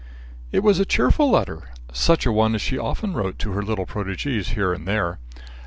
"It 0.51 0.63
was 0.63 0.79
a 0.79 0.83
cheerful 0.85 1.29
letter. 1.29 1.69
Such 1.93 2.25
a 2.25 2.31
one 2.31 2.55
as 2.55 2.61
she 2.63 2.75
often 2.75 3.13
wrote 3.13 3.37
to 3.37 3.51
her 3.51 3.61
little 3.61 3.85
protegees 3.85 4.47
here 4.55 4.73
and 4.73 4.87
there. 4.87 5.19